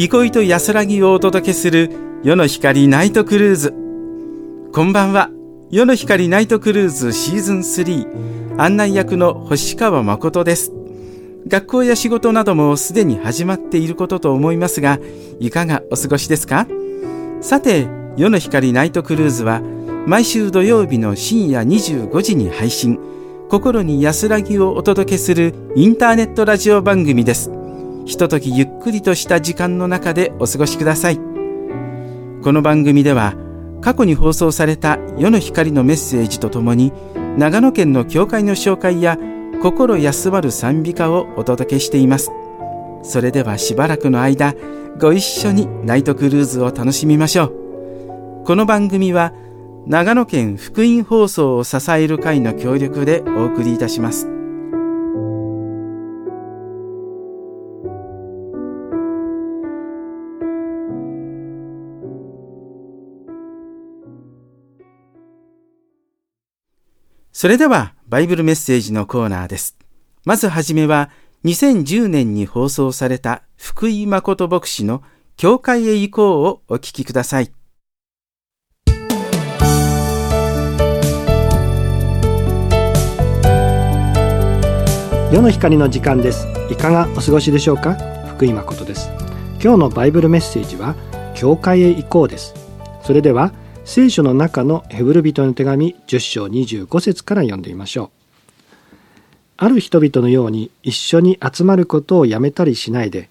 [0.00, 1.90] 憩いと安らぎをお届けする
[2.22, 3.74] 夜の光ナイトクルーズ。
[4.72, 5.28] こんばんは。
[5.72, 10.72] 夜の光ナイトクルーズシーズン3案内役の星川誠です。
[11.48, 15.00] 学校や仕事などもすでに始まっていることと思いますが
[15.40, 16.68] いかがお過ごしですか？
[17.40, 19.62] さて夜の光ナイトクルーズは
[20.06, 23.00] 毎週土曜日の深夜25時に配信。
[23.50, 27.50] 心に安らぎをお届けするインターネットラジオ番組です。
[28.08, 31.18] ひとときゆっくりとした時間の中でお過ごしください。
[31.18, 33.34] この番組では
[33.82, 36.90] 過去に放送された世の光のメッセージとともに
[37.36, 39.18] 長野県の教会の紹介や
[39.60, 42.30] 心休まる賛美歌をお届けしています。
[43.02, 44.54] それではしばらくの間
[44.98, 48.44] ご一緒にナイトクルーズを楽しみましょう。
[48.46, 49.34] この番組は
[49.86, 54.37] 長野県福音放送を支える会の協力でお送りいたします。
[67.40, 69.78] それでは、バイブルメッセージのコーナーです。
[70.24, 71.08] まずはじめは、
[71.44, 75.04] 2010年に放送された福井誠牧師の
[75.36, 77.52] 教会へ行こうをお聞きください。
[85.32, 86.48] 世の光の時間です。
[86.72, 87.94] いかがお過ごしでしょうか？
[88.26, 89.10] 福井誠です。
[89.62, 90.96] 今日のバイブルメッセージは、
[91.36, 92.52] 教会へ行こうです。
[93.04, 93.52] それでは、
[93.88, 98.10] 聖書の中のヘブル人の手紙10章25節から読んでみましょ
[98.92, 98.94] う。
[99.56, 103.30] ある人々のように一緒に集まることをやめたりしないで、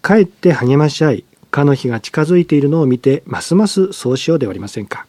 [0.00, 5.06] かえって励まし合い、かの日が近づいているのを見て、ますますそうしようではありませんか。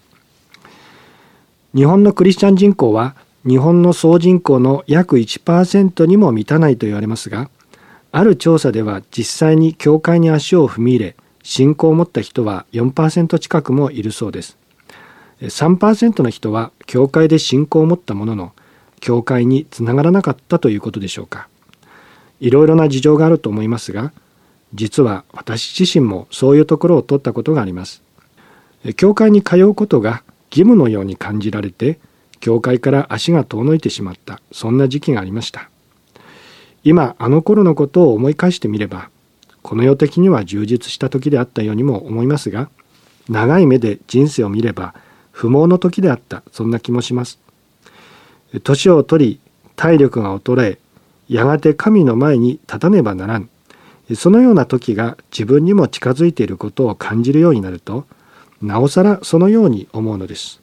[1.73, 3.15] 日本のクリスチャン人口は、
[3.47, 7.49] 日本の総人口の約1%にも満たないと言われますが、
[8.11, 14.59] ある調査では実際に教会に足を踏み入れ、信仰を持った人は4%近くもいるそうです。
[15.41, 18.53] 3%の人は教会で信仰を持ったものの
[19.00, 21.47] 教会につながらなかったということでしょうか。
[22.39, 24.13] いろいろな事情があると思いますが
[24.73, 28.01] 実は私自身もそういうところを取ったことがあります。
[28.95, 32.00] 教会に通うことが義務のように感じられて
[32.39, 35.69] 教会から足が遠のいてしまったそんな時期がありました。
[36.83, 39.09] 今あの頃のことを思い返してみれば
[39.61, 42.69] この世的には充実した時であったようにも思いますが
[43.27, 44.95] 長い目で人生を見れば
[45.39, 46.44] 不毛の時であった。
[46.51, 47.39] そんな気もします。
[48.66, 49.39] 年を取り
[49.77, 50.79] 体力が衰え
[51.29, 53.50] やがて神の前に立たねばならん。
[54.16, 58.05] そのような時が自分にも近づいていることを感じるようになると
[58.61, 60.59] なおさらそのように思うのです。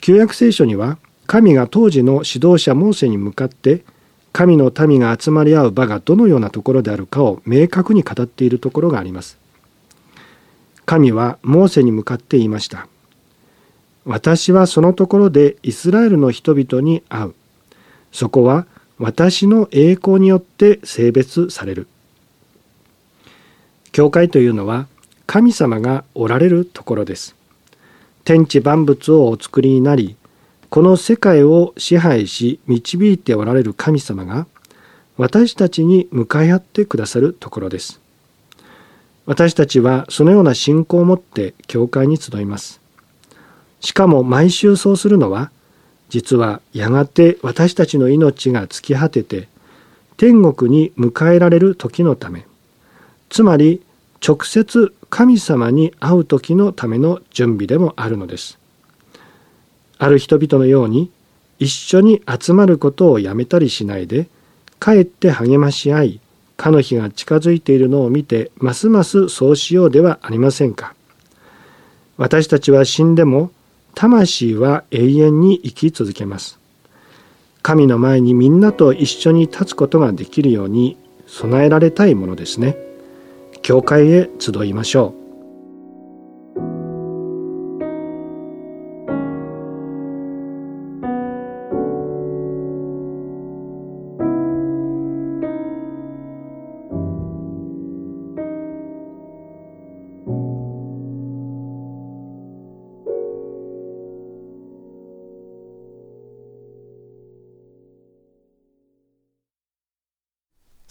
[0.00, 3.84] 旧約聖書には神が当時の指導者モーセに向かって
[4.32, 9.36] 神の民が集まり合う場がどのようなところであるかを明確に語っているところがあります。
[10.86, 12.88] 神はモーセに向かって言いました。
[14.06, 17.34] 私はそのところでイスラエルの人々に会う。
[18.12, 18.66] そこは
[18.98, 21.88] 私の栄光によって性別される。
[23.90, 24.86] 教会というのは
[25.26, 27.34] 神様がおられるところです。
[28.24, 30.16] 天地万物をお作りになり、
[30.70, 34.46] この世界を支配し導いておられる神様が
[35.16, 38.00] 私たちに向かい合ってくださるところです。
[39.26, 42.85] 私たちはそのような信仰を持って教会に集います。
[43.80, 45.50] しかも毎週そうするのは
[46.08, 49.48] 実はやがて私たちの命が尽き果てて
[50.16, 52.46] 天国に迎えられる時のため
[53.28, 53.82] つまり
[54.26, 58.58] 直接神様に会う時のための準備でもあるのです。
[59.98, 61.10] ある人々のように
[61.58, 64.28] 一緒に集まることをやめたりしないで
[64.78, 66.20] かえって励まし合い
[66.56, 70.94] かの日が近づいているのを見てますますそうしようではありませんか。
[72.16, 73.50] 私たちは死んでも
[73.96, 76.58] 魂は永遠に生き続けます。
[77.62, 82.76] 神の前にみんなと一緒に立つことができるように備えられたいものですね。
[83.62, 85.25] 教会へ集いましょう。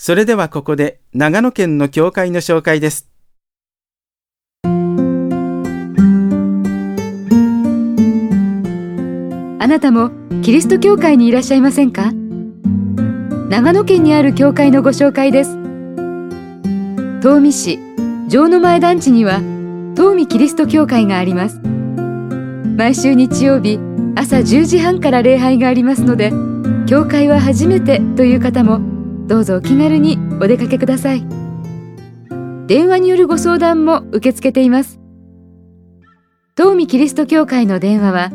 [0.05, 3.09] それではここで長野県の教会の紹介です。
[4.63, 4.67] あ
[9.67, 10.11] なたも
[10.43, 12.11] キリスト教会にいらっしゃいませんか？
[13.49, 15.57] 長野県にある教会のご紹介です。
[17.23, 17.79] 東御市
[18.29, 19.39] 城の前団地には
[19.97, 21.59] 東美キリスト教会があります
[22.77, 23.79] 毎週日曜日
[24.15, 26.31] 朝10時半から礼拝がありますので
[26.87, 28.93] 教会は初めてという方も
[29.27, 31.25] どうぞお気軽にお出かけください。
[32.67, 34.99] 電話によるご相談も受け付けています。
[36.57, 38.29] 東美キリスト教会の電話は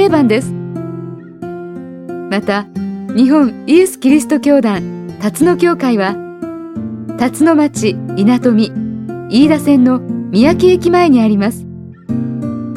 [0.10, 0.54] 番です。
[0.54, 2.66] また
[3.14, 6.16] 日本イエス・キリスト教団辰野教会は
[7.20, 8.72] 辰野町稲富
[9.30, 11.66] 飯田線の三宅駅前にあります。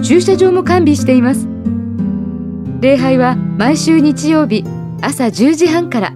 [0.02, 1.46] 駐車場も完備しています。
[2.80, 4.64] 礼拝は毎週日曜日
[5.02, 6.12] 朝10時半から。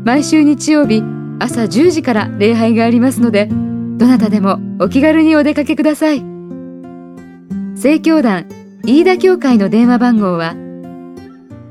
[0.05, 1.03] 毎週日曜日
[1.39, 3.49] 朝10時から礼拝がありますので
[3.97, 6.23] どなたでもお気軽にお出かけください。
[7.75, 8.45] 正教団
[8.85, 10.55] 飯田教会の電話番号は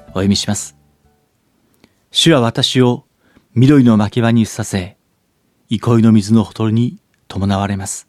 [0.08, 0.81] お読みします。
[2.14, 3.06] 主は私を
[3.56, 4.98] 緑の牧場にさせ、
[5.70, 6.98] 憩いの水のほとりに
[7.30, 8.06] 伴われます。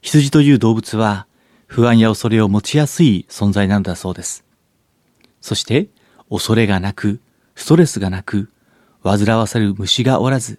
[0.00, 1.26] 羊という動物は
[1.66, 4.46] 不安や恐れを持ちやすい存在なのだそうです。
[5.42, 5.88] そして
[6.30, 7.20] 恐れがなく、
[7.54, 8.50] ストレスがなく、
[9.02, 10.58] 煩わせる虫がおらず、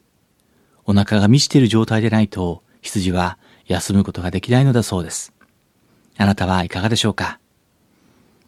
[0.86, 5.34] お腹が満ちている状態でないと羊は休むことができないのだそうです。
[6.18, 7.40] あなたはいかがでしょうか？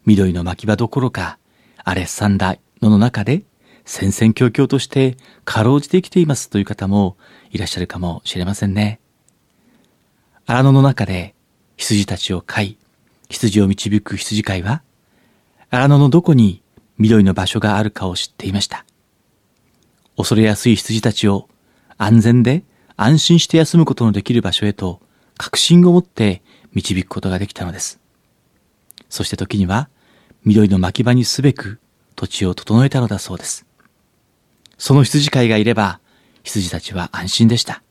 [0.06, 1.40] 緑の牧場どころか、
[1.84, 3.44] アレッサンダ野の中で
[3.86, 7.18] 戦々恐々としてかろうじて生きていますという方も
[7.50, 9.00] いらっしゃるかもしれませんね。
[10.46, 11.34] 荒野の中で
[11.76, 12.78] 羊たちを飼い、
[13.30, 14.84] 羊を導く羊飼いは、
[15.70, 16.62] 荒野のどこに
[16.98, 18.86] 緑の場所があるかを知っていました。
[20.18, 21.48] 恐れやすい羊たちを
[21.98, 22.64] 安全で
[22.98, 25.02] 安心して休むことのできる場所へと
[25.38, 26.42] 確信を持って
[26.74, 28.00] 導くことができたのです。
[29.10, 29.90] そして時には
[30.44, 31.80] 緑の牧場にすべく
[32.20, 33.66] 土地を整えたのだそうです。
[34.78, 36.02] その羊飼いがいれば、
[36.44, 37.82] 羊たちは安心でした。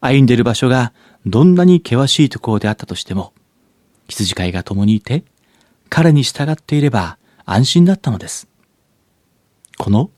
[0.00, 0.92] 歩んでいる場所が
[1.26, 3.32] どんなに険しいところであったとしても、
[4.06, 5.24] 羊飼いが共にいて、
[5.88, 8.46] 彼に従っていれば安心だったのです。
[9.76, 10.12] この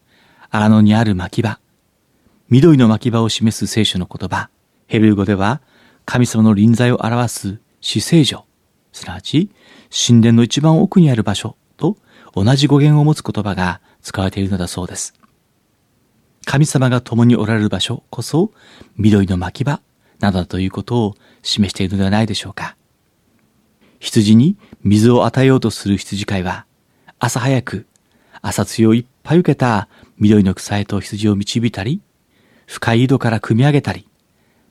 [0.51, 1.61] 荒野にある牧場、
[2.51, 4.51] 緑の牧場を示す聖書の言葉、
[4.87, 5.63] ヘブル語では
[6.05, 8.45] 神様の臨在を表す死聖所、
[8.93, 9.51] すなわち
[9.91, 11.57] 神殿の一番奥にある場所
[12.35, 15.15] 同じ語源を持つ言葉が使われているのだそうです。
[16.45, 18.53] 神様が共におられる場所こそ
[18.97, 19.81] 緑の牧場
[20.19, 22.77] などだということを示しているのではないでしょうか。
[24.01, 26.65] 羊に水を与えようとする羊飼いは
[27.19, 27.87] 朝早く
[28.43, 32.01] 朝露をいっぱい受けた緑の草へと羊を導いたり、
[32.67, 34.07] 深い井戸から汲み上げたり、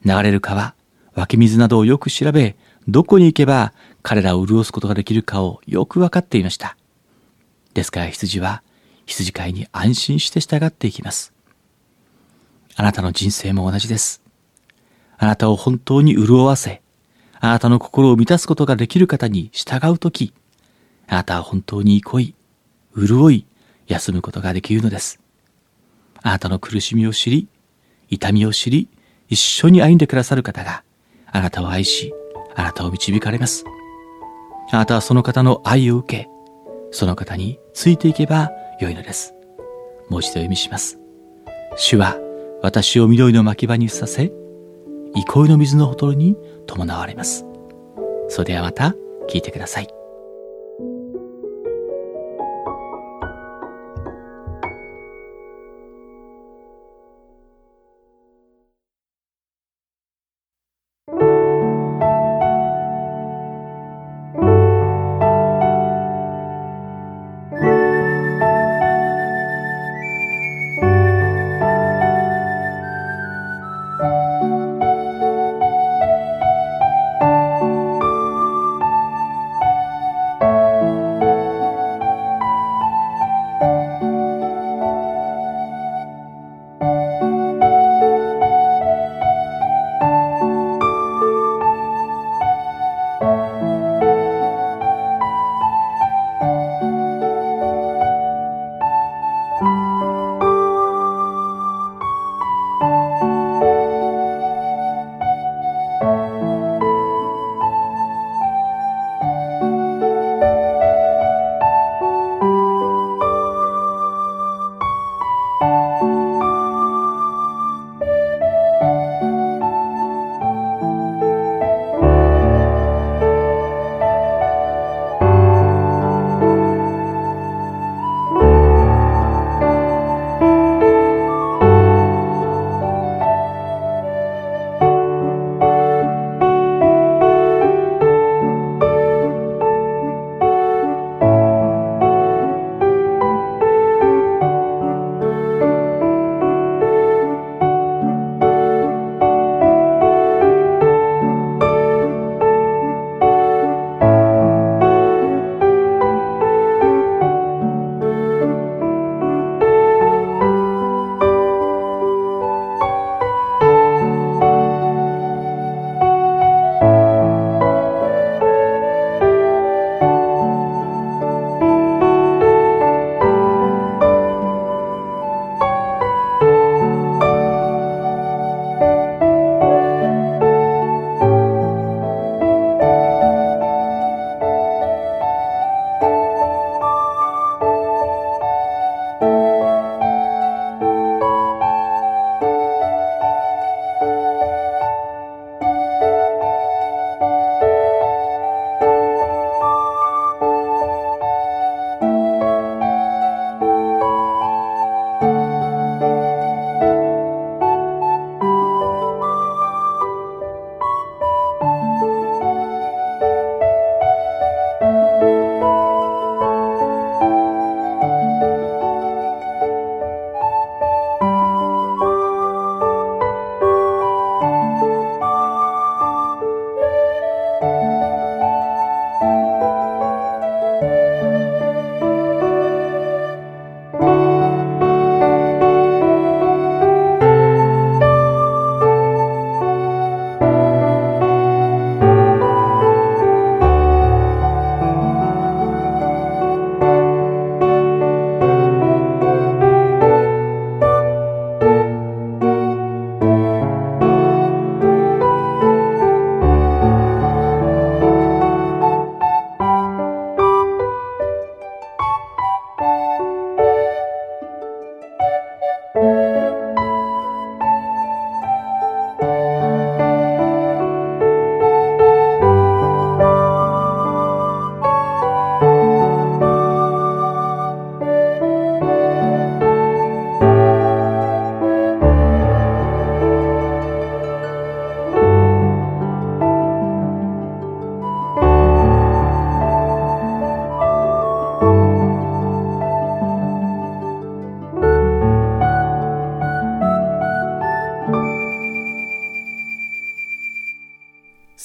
[0.05, 0.75] 流れる川、
[1.15, 2.55] 湧き水などをよく調べ、
[2.87, 6.77] どこに行けば彼らを潤すことができるかをよくわかっていました。
[7.77, 8.63] ですから羊は
[9.05, 11.31] 羊飼いに安心して従っていきます。
[12.75, 14.23] あなたの人生も同じです。
[15.19, 16.81] あなたを本当に潤わせ、
[17.39, 20.33] あなたの心を満たすことができる方に従うとき、
[21.07, 22.35] あなたは本当に憩い、
[22.97, 23.45] 潤い、
[23.85, 25.19] 休むことができるのです。
[26.23, 27.47] あなたの苦しみを知り、
[28.09, 28.89] 痛みを知り、
[29.29, 30.83] 一緒に歩んでくださる方が、
[31.27, 32.11] あなたを愛し、
[32.55, 33.65] あなたを導かれます。
[34.71, 36.36] あなたはその方の愛を受け、
[36.91, 39.33] その方についていけばよいのです。
[40.09, 40.99] もう一度読みします。
[41.75, 42.17] 主は
[42.61, 44.31] 私を緑の牧場にさせ、
[45.15, 47.45] 憩いの水のほとりに伴われます。
[48.29, 48.95] それではまた
[49.29, 49.96] 聞いてください。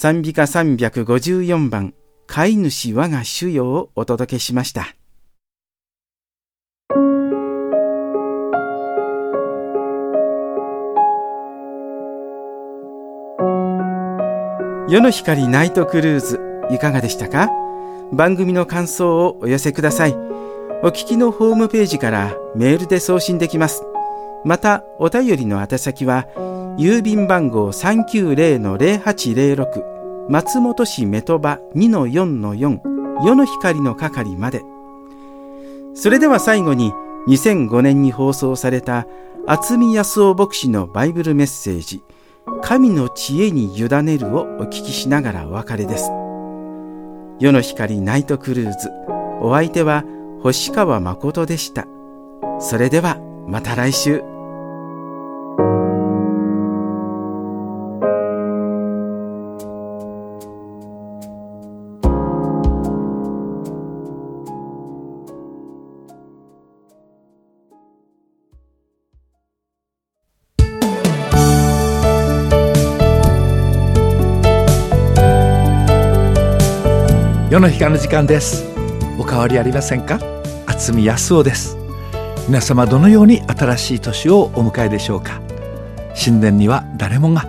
[0.03, 1.95] 賛美歌354番、
[2.27, 4.97] 飼い主我が主よをお届けしました。
[14.89, 16.41] 世の光ナイトクルーズ
[16.73, 17.49] いかがでしたか？
[18.13, 20.17] 番組の感想をお寄せください。
[20.83, 23.85] お聞きのホームページからメールで送信できます。
[24.45, 26.27] また、お便りの宛先は、
[26.77, 29.92] 郵便番号390-0806
[30.33, 32.81] 松本市メトバ2-4-4
[33.23, 34.63] 世の光の係まで。
[35.93, 36.91] それでは最後に
[37.29, 39.07] 2005年に放送された
[39.47, 42.03] 渥美康夫牧師のバイブルメッセージ
[42.63, 46.11] 神の知恵に委ねるをお聞きしながらお別れです。
[47.39, 48.89] 世の光ナイトクルーズ
[49.43, 50.03] お相手は
[50.43, 51.87] 星川誠でした。
[52.59, 54.32] それではまた来週。
[77.53, 78.65] 世の光の時間です。
[79.19, 80.19] お変わりありませんか？
[80.65, 81.77] 渥美康夫です。
[82.49, 85.43] 皆様どのように新しい年をお迎えでしょうか？
[86.15, 87.43] 新年には誰もが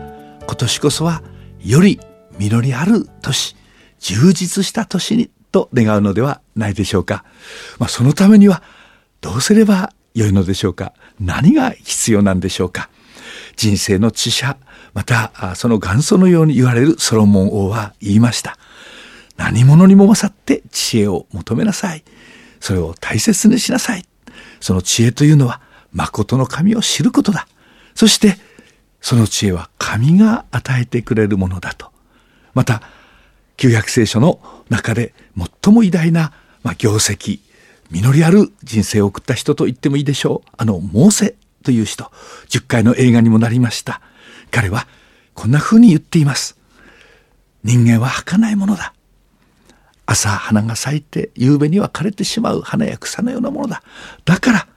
[0.46, 1.24] 今年こそは
[1.64, 2.02] より
[2.38, 3.56] 実りある年
[4.00, 7.24] 充実した年にと願うのではないでしょうか、
[7.80, 8.62] まあ、そのためには
[9.22, 10.92] どうすればよいのでしょうか？
[11.22, 12.90] 何が必要なんでしょうか？
[13.56, 14.58] 人生の知者
[14.94, 18.58] またその元祖のように言われるソロモン王は言いました。
[19.38, 22.04] 何者にも勝って知恵を求めなさい。
[22.60, 24.06] それを大切にしなさい。
[24.60, 27.48] その知恵というのは、誠の神を知ることだ。
[27.96, 28.38] そして、
[29.02, 31.92] その知恵は神が与えてくれるものだと。
[32.54, 32.82] また、
[33.58, 35.14] 旧約聖書の中で
[35.64, 36.32] 最も偉大な、
[36.64, 37.40] まあ、業績、
[37.92, 40.50] 実りある人生を送った人と言ってもいいでしょう。
[40.58, 42.12] あの、モーセという人、
[42.50, 44.02] 10回の映画にもなりました。
[44.52, 44.88] 彼は
[45.34, 46.58] こんな風に言っています。
[47.64, 48.94] 人間は儚いものだ。
[50.06, 53.84] 朝花が咲いて夕べには枯れてしまう花や草のようなものだ。
[54.26, 54.68] だから、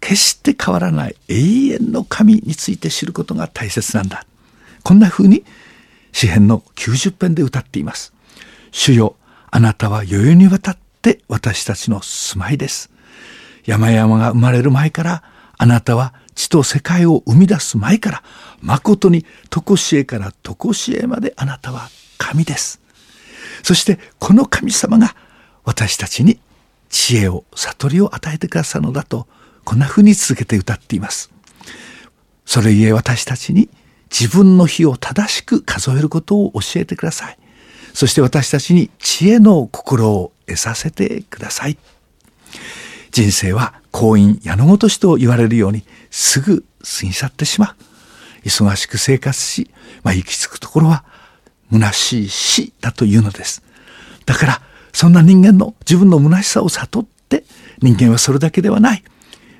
[0.00, 4.24] 決して変わらない永遠の神について知ることが大切なんだ。
[4.84, 5.44] こんな風に
[6.12, 8.12] 詩篇の90編で歌っています。
[8.70, 9.16] 主よ、
[9.50, 12.90] あなたは余裕にわたって私たちの住まいです。
[13.64, 15.22] 山々が生まれる前から、
[15.56, 18.22] あなたは地と世界を生み出す前から、
[18.60, 22.80] 誠に常しえから常しえまであなたは神です。
[23.62, 25.14] そしてこの神様が
[25.64, 26.40] 私たちに
[26.88, 29.26] 知恵を悟りを与えてくださるのだと
[29.64, 31.30] こんな風に続けて歌っています。
[32.46, 33.68] それゆえ私たちに
[34.10, 37.38] 自分の日を正しく数えることを教えてください。
[37.92, 41.76] そして私たちに知恵の心を得させてください。
[43.10, 47.76] 人生は婚姻矢野ごとしと言われるようにすぐ過ぎ去ってしま
[48.44, 48.48] う。
[48.48, 49.70] 忙しく生活し、
[50.02, 51.04] まあ、行き着くところは
[51.72, 53.62] 虚しい死だというのです。
[54.26, 57.44] だから、そんな人間の自分の虚しさを悟って、
[57.80, 59.04] 人間はそれだけではない。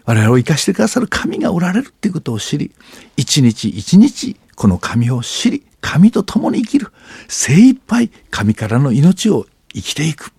[0.04, 2.72] 我々を生かしてくださる神がおられるっていうことを知り、
[3.16, 6.92] 一日一日この神を知り、神と共に生きる。
[7.28, 10.32] 精一杯神からの命を生きていく。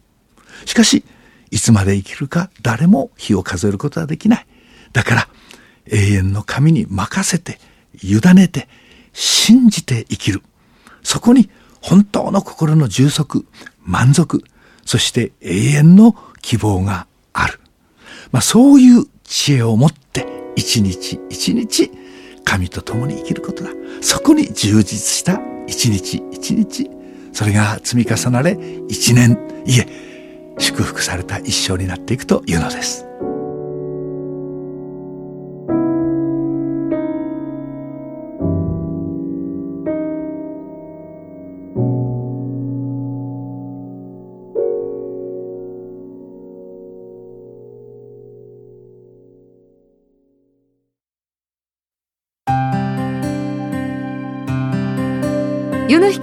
[0.65, 1.03] しかし、
[1.51, 4.47] いつまで生きるか誰も日を数えることはできない。
[4.91, 5.27] だから、
[5.85, 7.59] 永遠の神に任せて、
[8.03, 8.67] 委ねて、
[9.13, 10.41] 信じて生きる。
[11.03, 11.49] そこに
[11.81, 13.45] 本当の心の充足、
[13.83, 14.43] 満足、
[14.85, 17.59] そして永遠の希望がある。
[18.31, 21.91] まあそういう知恵を持って一日一日
[22.43, 23.69] 神と共に生きることだ。
[24.01, 26.89] そこに充実した一日一日。
[27.31, 29.87] それが積み重なれ一年、いえ、
[30.57, 33.08] 祝福された一生になっていくというのです。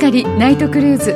[0.06, 1.14] 旅ナイトクルーズ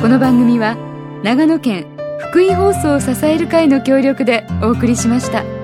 [0.00, 0.76] この番組は
[1.24, 1.88] 長野県
[2.30, 5.59] 福井放送を支える会の協力でお送りしました。